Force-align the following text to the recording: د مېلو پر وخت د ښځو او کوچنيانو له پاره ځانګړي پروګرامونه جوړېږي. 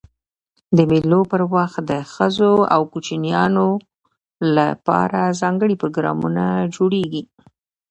د 0.77 0.79
مېلو 0.89 1.21
پر 1.31 1.41
وخت 1.55 1.81
د 1.91 1.93
ښځو 2.13 2.53
او 2.73 2.81
کوچنيانو 2.93 3.67
له 4.55 4.67
پاره 4.85 5.23
ځانګړي 5.41 5.75
پروګرامونه 5.81 6.43
جوړېږي. 6.75 7.23